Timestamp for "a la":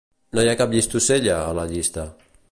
1.41-1.65